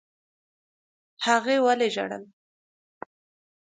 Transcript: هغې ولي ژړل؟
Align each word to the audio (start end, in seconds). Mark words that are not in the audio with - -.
هغې 1.25 1.57
ولي 1.65 1.87
ژړل؟ 1.95 2.23